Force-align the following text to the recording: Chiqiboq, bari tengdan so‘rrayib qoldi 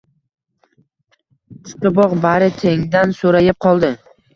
Chiqiboq, 1.67 2.19
bari 2.27 2.51
tengdan 2.67 3.19
so‘rrayib 3.23 3.67
qoldi 3.69 3.97